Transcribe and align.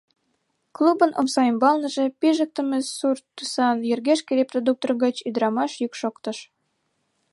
Клубын 0.75 1.11
омса 1.19 1.41
ӱмбаланже 1.51 2.05
пижыктыме 2.19 2.79
сур 2.97 3.17
тӱсан 3.35 3.77
йыргешке 3.89 4.31
репродуктор 4.39 4.91
гыч 5.03 5.15
ӱдрамаш 5.27 5.71
йӱк 5.81 5.93
шоктыш: 6.01 6.37